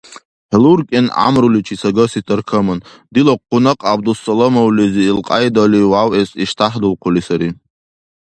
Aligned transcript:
—ХӀулуркӀен 0.51 1.07
гӀямруличи, 1.13 1.75
сагаси 1.81 2.19
таркаман!— 2.27 2.79
дила 3.13 3.33
къунакъ 3.47 3.81
ГӀябдусаламовлизи 3.89 5.03
илкьяйдали 5.11 5.79
вявэс 5.91 6.29
иштяхӀдулхъули 6.43 7.21
сари. 7.27 7.49